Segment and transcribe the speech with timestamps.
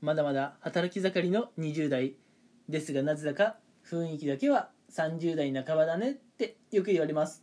[0.00, 2.14] まだまだ働き盛りの20代
[2.68, 7.42] ですがなぜだか雰囲気だけは30代半ばだねってよく言われます。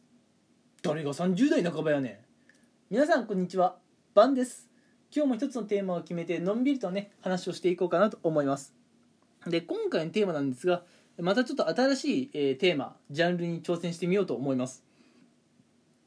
[0.81, 2.17] 誰が30代半ばやねん。
[2.89, 3.75] 皆さんこんにちは。
[4.13, 4.69] バンです。
[5.13, 8.73] 今日も一つのテーマを決めてのんびりとね話をしていこうかなと思います。
[9.45, 10.83] で今回のテーマなんですが
[11.19, 14.81] またちょっと新しい、えーテーマジャンルに挑戦してみようと思います。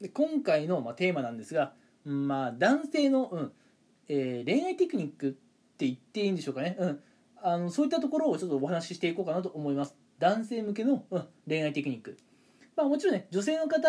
[0.01, 1.73] で今回の、まあ、テーマなんですが、
[2.05, 3.51] うんまあ、男性の、うん
[4.07, 5.37] えー恋愛テクニック
[5.79, 6.99] って言っていいんでしょうかね、うん、
[7.41, 9.95] あのそういったところをちょっとお話ししていこうかなと思います。
[10.19, 12.17] 男性向けの、うん、恋愛テクニック。
[12.75, 13.87] まあもちろんね女性の方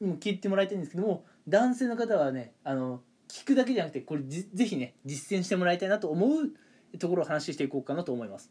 [0.00, 8.50] にも聞いてもらいたいんですけども男性の方はねあの聞くだけじゃなくてこれぜぜひね実践してもらいたいなと思うところを話していこうかなと思います、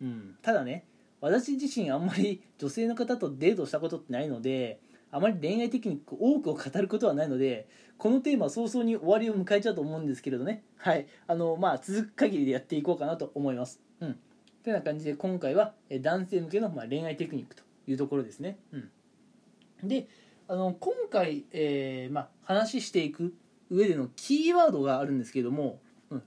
[0.00, 0.84] うん、ただね
[1.20, 4.78] 私自身あんまり女性の方とデートしたことってないので
[5.10, 10.62] あまり恋愛テクニック多くを語ることはないのでこのテーマは早々に終わりを迎えちゃうと思うんですけれどね。
[10.76, 11.06] はい。
[11.26, 13.80] あのまあ続く限りでやっていこうかなと思います。
[14.00, 14.18] うん。
[14.62, 18.58] てな感じで今回は男性向けのま恋愛テクニックというところですね。
[18.72, 19.88] うん。
[19.88, 20.08] で
[20.46, 23.34] あの今回、えーまあ、話していく
[23.70, 25.78] 上でのキーワードがあるんですけども、
[26.10, 26.22] うん、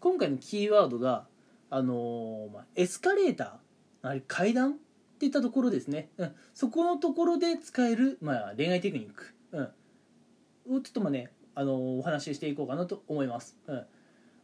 [0.00, 1.26] 今回のキーワードが、
[1.68, 4.76] あのーまあ、エスカレーターあれ階段
[5.16, 9.60] っていったところですね、うん、そこのところで使える、まあ、恋愛テクニック、う
[10.72, 13.82] ん、をちょっとまあね、あのお話ししていこうかなと思います、うん、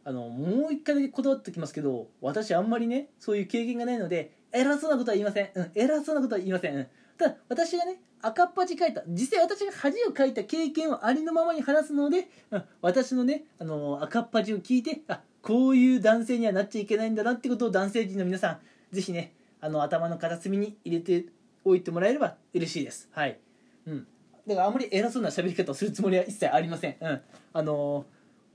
[0.03, 6.87] あのもう一回だけこだわっておきますけど私あんまりねそういう経験がないので偉そうなことは言いません、うん、偉そうなことは言いません、うん。
[7.17, 19.33] ただ私がね赤っ恥書いた実際私が恥を書いた経験をありのままに話すので、うん、私のね、あの赤っ恥を聞いてあこういう男性にはなっちゃいけないんだなってことを男性陣の皆さんぜひね
[19.63, 21.27] あの頭の片隅に入れて
[21.63, 23.07] おいてもらえれば嬉しいです。
[23.13, 23.39] はい、
[23.87, 24.07] うん、
[24.45, 27.21] だからあんまり偉そうな喋り方をするつもりは一切ありません、うん、
[27.53, 28.05] あの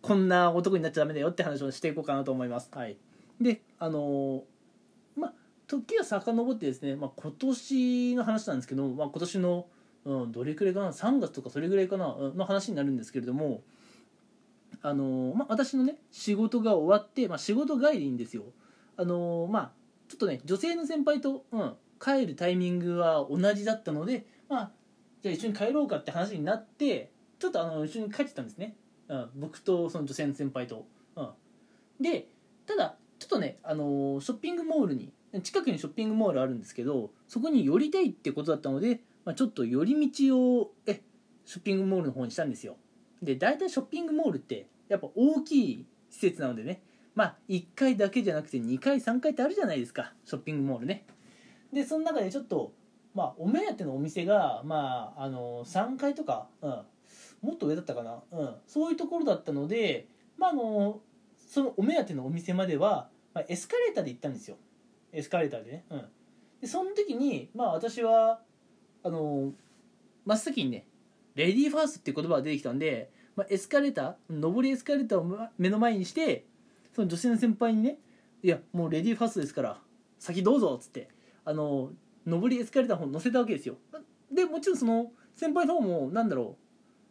[0.03, 2.69] こんな男になっちゃダメだよって話をしていこうかなと思います。
[2.75, 2.98] はい。
[3.41, 4.45] であの
[5.17, 5.33] まあ
[5.67, 9.67] 時は遡ってですね、まあ、今年の話なんですけど、まあ、今年の、
[10.05, 12.14] うん、どれくらいかな？3月とかそれぐらいかな？
[12.35, 13.63] の話になるんですけれども
[14.83, 18.42] あの、まあ、私のね仕事が終わって、まあ、仕事帰りにですよ。
[18.98, 19.70] あのまあ
[20.08, 24.70] ちょっとね女性の先輩と、うん、帰るタイミングは同じだったのでまあ
[25.23, 28.77] じゃあ一緒に帰ろうかって話になってちょっとあの一緒に帰ってたんですね、
[29.08, 30.86] うん、僕とその女性の先輩と、
[31.17, 31.30] うん、
[32.01, 32.29] で
[32.67, 41.02] ただちょっとね、あのショッピングモールに近くにショッピングモールあるんですけどそこに寄りたいってことだったので、まあ、ちょっと寄り道をえ
[41.45, 42.77] ショッピングモールの方にしたんですよ。
[43.23, 46.80] で大体ショッピングモールってやっぱ大きい施設なのでね
[47.18, 50.12] まあ1階だけじゃなくて2階3階ってあるじゃないですか。
[50.24, 51.05] ショッピングモールね。
[51.73, 52.73] でその中でちょっと
[53.12, 56.70] まあお目当てのお店がまああの3階とか、うん、
[57.42, 61.01] もっと上だったかな、うん、そういうところだったのでまああの
[61.48, 64.57] そのお目当てのお店までは、まあ、エスカレーターで行ったんですよ。
[65.12, 65.84] エスカレーターでね。
[65.90, 66.05] うん。
[66.61, 68.39] でその時にまあ私は
[69.02, 69.51] あの
[70.24, 70.86] 真っ先にね
[71.34, 76.46] レディーファーストって言葉が出てきたんで、まあ、エスカレーター上りエスカレーターを目の前にして
[76.98, 78.01] その女性の先輩にね
[78.42, 79.81] 「いやもうレディーファーストですから
[80.19, 81.09] 先どうぞ」っつって
[81.45, 81.92] あの
[82.27, 83.77] 上りエスカレーターの方に乗せたわけですよ。
[84.33, 86.57] でもちろんその先輩の方もなんだろ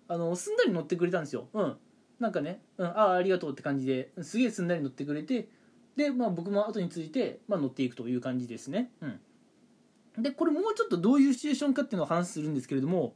[0.10, 1.48] うあのすんなり乗ってくれたんですよ。
[1.54, 1.78] うん。
[2.20, 5.48] なんかね、うん、ああありがとうって感じですげえすんなり乗ってくれて
[5.96, 8.92] で、まあ、僕も後について、まあ、乗っていくという感じですね。
[9.00, 9.08] う
[10.18, 10.24] ん。
[10.24, 13.16] でこれもうちょっとどういうシチュエーションかっていうのを話するんですけれども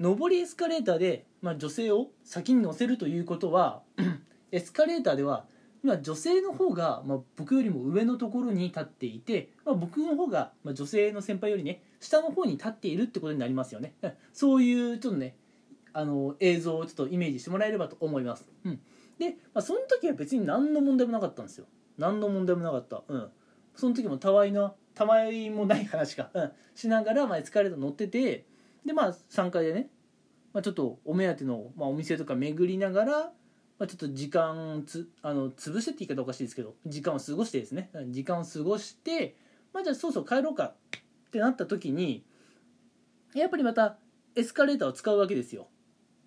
[0.00, 3.82] 上りエスカレーターで、まあ、女性を先に乗せるということは
[4.50, 5.46] エスカレーターでは
[5.82, 13.94] 今女性の方が、まあ、僕よりも上のところに立っていて、まあ、僕の方が、まあ、女性の先輩よりね下の方に立っているってことになりますよね。
[14.32, 15.36] そういうちょっとね
[15.92, 18.80] あの映像をちょっとイメージしてもらえればと思います、うん、
[19.18, 21.66] で、まあ、その時は別に何の問題もなかったんですよ。
[21.98, 23.02] 何の問題もなかった。
[23.06, 23.28] うん。
[23.76, 28.44] その時もたわいのたわいもない話か、うん、しながら、まあ、エスカレーター乗ってて
[28.84, 29.88] でまあ3階でね、
[30.52, 33.32] まあ、ちょっとお目当ての、まあ、お店とか巡りながら、
[33.82, 37.90] ま、ちょっと時間つあの潰してって言い方おかしいですけど時間を過ごしてですね。
[38.10, 39.34] 時間を過ごして、
[39.72, 42.24] まあ、じゃあそろそろ帰ろうかってなった時に
[43.34, 43.98] やっぱりまた
[44.36, 45.66] エスカレーターを使うわけですよ。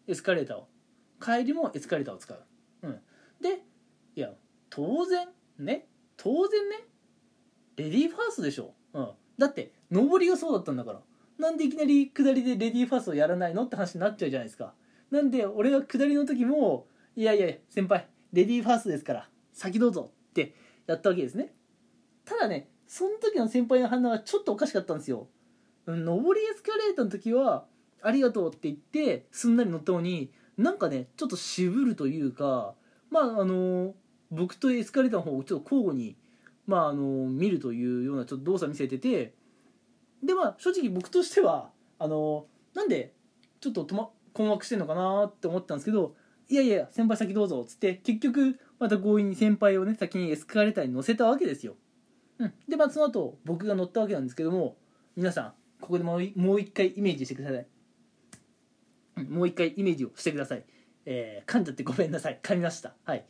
[0.06, 0.68] エスカレーターを。
[1.22, 2.38] 帰りもエスカレーターを使う、
[2.84, 3.00] うん、
[3.40, 3.64] で
[4.18, 4.32] いや
[4.70, 5.88] 当然ね
[6.18, 6.76] 当然ね
[7.78, 11.00] レディーファーストでしょ、うん、だって上りがそうだったんだから。
[11.38, 14.74] なんでいきなり下りでレディーファーストをやらないのって話になっちゃうじゃないですか。
[15.10, 20.54] なんで俺が下りの時もいやいや先輩レディーファーストですから先どうぞって
[20.86, 21.54] やったわけですね。
[22.26, 25.28] ただねその時の先輩の反応がちょっとおかしかったんですよ。
[25.86, 27.66] うん上りエスカレーターの時は
[28.02, 32.76] ありがとうって言ってすんなり乗ったのになんかねちょっと渋るというか
[33.10, 33.94] まああの
[34.32, 36.18] 僕とエスカレーターの方をちょっと交互に、
[36.68, 39.34] まあ、あの見るというようなちょっと動作見せてて
[40.24, 41.70] でまあ正直僕としては
[42.00, 43.14] あのなんで
[43.62, 46.16] ちょっとと、ま、困惑してんのかなって思ったんですけど
[46.50, 51.76] いやいや先輩先どうぞっつって結局また強引に先輩をね先にエスカレーターに乗せたわけですよ、
[52.40, 54.78] うん、でまあその後僕が乗ったわけなんですけども
[55.16, 57.68] 皆さんここでもうもう一回イメージしてください、
[59.18, 60.66] うん、もう一回イメージをしてください。
[61.08, 62.40] えー、噛んじゃってごめんなさい。
[62.42, 62.96] 噛みました。
[63.04, 63.26] はい。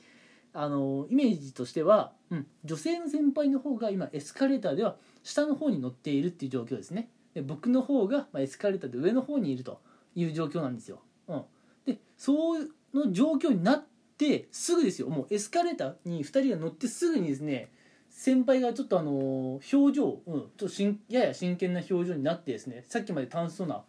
[0.53, 7.09] あのイメージとしては、うん、女性の先輩の方が今エスカレーターでは下の方に乗っているっていう状況ですね。
[7.33, 9.81] で僕の方が、まあ、エスカレーターで上の方にいると
[10.15, 11.43] いう状況なんですよ、うん、
[11.85, 13.83] でそうの状況になっ
[14.17, 15.09] てすぐですよ。
[15.09, 17.71] もうエスカレーターに2人が乗ってすぐにですね
[18.09, 23.83] 先輩がちょっとあの表情、うん、ちょっとしんやや真剣な表情になってですねさっきまで楽しそうな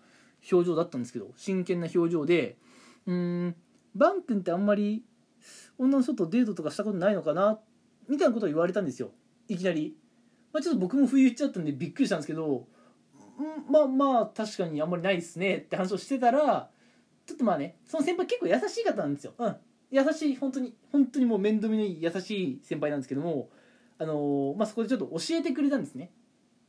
[0.51, 2.57] 表情だったんですけど真剣な表情で
[3.07, 3.57] うん
[3.95, 5.05] バン君ってあんまり
[5.79, 7.61] 女の人とデートとかしたことないのかな
[8.09, 9.11] みたいなことを言われたんですよ。
[9.49, 9.97] いきなり、
[10.53, 12.67] まあ、ちょっと僕も不意言っちゃったんでびっくりしたんですけど
[13.71, 16.71] まあまあ確かにあんまりないっすねって話をしてたら
[17.27, 19.35] ちょっとまあねその先輩結構優しい方なんですよ。
[19.39, 19.57] うん。
[19.91, 23.51] 優しい本当に本当にもう面倒見のいい優しい先輩なんですけども
[23.99, 26.11] あのー、まあそこでちょっと教えてくれたんですね。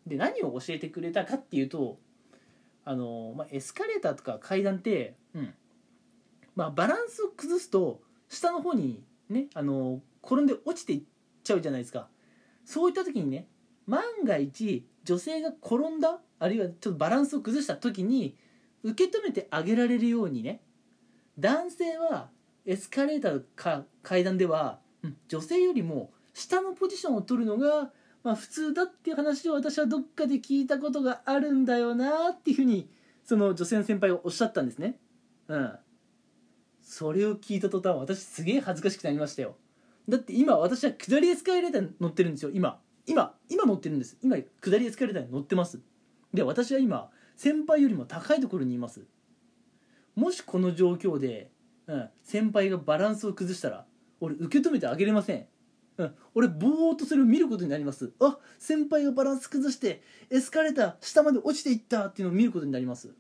[0.06, 2.00] で何を教えてくれたかっていうと
[2.86, 5.54] あのー、まあ、エスカレーターとか階段ってうん。
[6.56, 11.04] まあ、バランスを崩すと下の方にねあの転んで落ちていっ
[11.44, 12.08] ちゃうじゃないですか。
[12.66, 13.48] そういった時にね
[13.86, 18.36] 万が一女性が転んだあるいはちょっとバランスを崩した時に
[18.84, 20.62] 受け止めてあげられるようにね。
[21.40, 22.30] 男性は
[22.66, 24.80] エスカレーターか階段では、
[25.28, 27.92] 女性よりも下のポジションを取るのが、
[28.24, 32.90] まあ、普通だっていう話を私はどっかで聞いたことがあるんだよなっていうふうに
[33.24, 35.00] その女性の先輩がおっしゃったんですね。
[35.48, 35.72] うん、
[36.82, 39.56] それを聞いた途端私すげえ恥ずかしくなりましたよ。
[40.10, 42.80] だって今私は下りエスカレーターに乗ってるんですよ今。
[43.06, 44.18] 今今乗ってるんです。
[44.22, 45.80] 今下りエスカレーターに乗ってます。
[46.34, 49.06] で私は今先輩よりも高いところにいます。
[50.16, 51.52] もしこの状況で、
[51.86, 53.86] うん、先輩がバランスを崩したら
[54.20, 55.46] 俺受け止めてあげれません。
[55.98, 58.12] うん、俺ぼーっとそれを見ることになります。
[58.20, 60.02] あ先輩がバランス崩して
[60.32, 63.14] エスカレーター下まで落ちていったっていうのを見ることになります。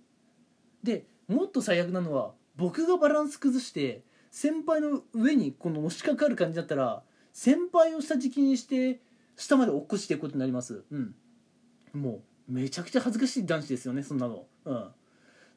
[0.84, 7.04] でもっと最悪なのは僕がバランス崩して先輩の上にこののしかかる感じだったら
[7.34, 9.00] 先輩を下敷きにして
[9.36, 10.84] 下まで落っこちていくことになります。
[10.90, 11.16] うん。
[11.94, 14.46] もうめちゃくちゃ恥ずかしい男子ですよねそんなの。
[14.66, 14.88] うん。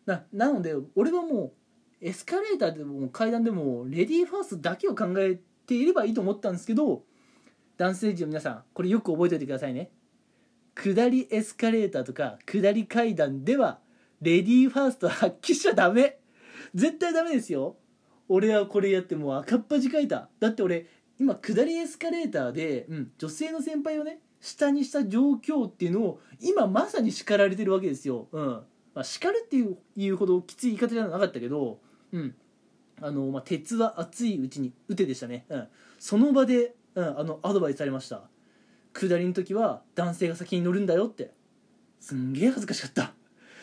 [0.06, 1.52] ななので俺はもう
[2.00, 7.02] エスカレーターでも階段でもレディーファーストだけを考えていればいいと思ったんですけど
[7.76, 9.90] 男性陣の皆さんこれよく覚えておいてくださいね。
[10.74, 13.80] 下りエスカレーターとか下り階段では
[14.22, 16.18] レディーファースト発揮しちゃダメ。
[16.74, 17.76] 絶対ダメですよ。
[18.28, 20.28] 俺はこれやってもう赤っ端書いた。
[20.38, 20.86] だって俺
[21.18, 28.46] 今下りエスカレーターで、うん、女性の先輩をね下にした状況っていうのを今まさに叱られてるわけですよ、うん。
[28.94, 31.78] まあ、叱るっていういうほどきつい言い方じゃなかったけど、
[32.12, 32.34] うん。
[33.02, 38.22] あのまあ、鉄は熱いうちに打てでしたね、うん、その場で、うん、あのアドバイスされました。
[38.92, 41.32] 下りの時は男性が先に乗るんだよって。
[41.98, 43.14] すんげえ恥ずかしかった。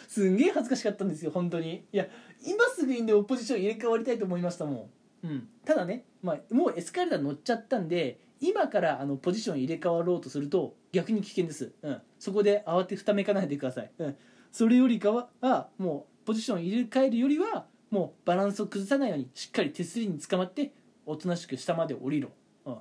[0.08, 1.86] すんげえ恥ずかしかったんですよ本当に。
[1.92, 2.08] いや
[2.46, 4.90] 今すぐにでポジション入れ替わりたいと思いましたも
[5.24, 14.16] ん、うん、ただね、まあ、もうエスカレーター乗っちゃったんで今からあのポジション入れ替わろうとすると逆に危険です、うん、そこで慌てふためかないでください、うん、
[14.52, 20.74] それよりかはもうポジション入れ替えるよりはもうバランスを崩さないようにしっかり手すりに捕まって
[21.06, 22.30] おとなしく下まで降りろ、
[22.66, 22.78] うん、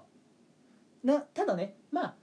[1.04, 2.14] なただねまあ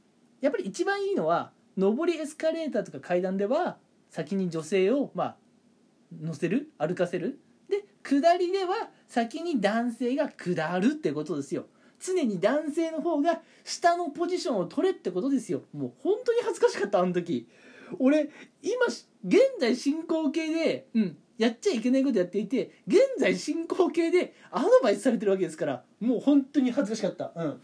[0.42, 3.78] やっぱり一番いいのは上りエスカレーターとか階段では
[4.10, 5.36] 先に女性をまあ
[6.22, 7.40] 乗せる歩かせる。
[7.70, 11.66] で下りでは先に男性が下るってことですよ。
[12.04, 15.62] 常に男性の方が下のポジションを取れってことですよ。
[15.74, 17.48] もう本当に恥ずかしかったあの時。
[18.00, 18.30] 俺
[18.62, 18.86] 今
[19.26, 27.32] 現在進行形でうんやっちゃいけないことやっていて現在進行形でアドバイスされてるわけですからもう本当に恥ずかしかった。
[27.36, 27.62] うん。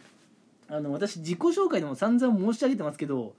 [0.71, 3.35] あの私自己紹介でも散々申し上げてますけど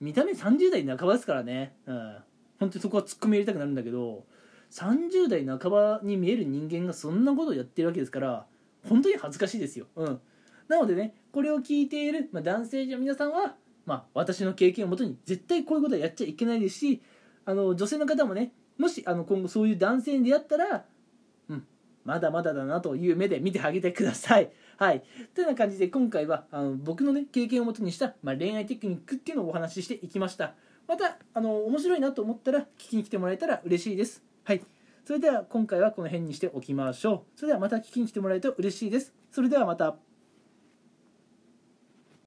[0.00, 1.74] 見た目30代半ばですからね。
[1.86, 2.16] うん。
[2.58, 4.24] 本当にそこはツッコミ入れたくなるんだけど
[4.70, 8.46] 30代半ばに見える人間がそんなことをやってるわけですから
[8.88, 10.20] 本当に恥ずかしいですよ、うん、
[10.68, 13.54] なのでねこれを聞いている、まあ、男性の皆さんは、
[13.86, 17.02] まあ、私の経験をもとに絶対こういうことはやっちゃいけないですし
[17.44, 20.84] あの女性の方もねもしあの今後そういう男性に出会ったら、
[21.48, 21.64] うん、
[22.04, 24.50] まだまだだなという目で見てあげてください。
[24.78, 25.04] はい。
[25.32, 30.54] というような感じで今回はあの僕のね経験をもとにした、まあ、恋愛テクニックっていうのをお話ししていきました。
[30.86, 34.62] またあの面白いなと思ったら聞きに来てもらえたら嬉しいですはい
[35.06, 39.96] それでは今回はこの辺にしておきましょうそれではまた聞きに来てもらえると嬉しいですそれではまた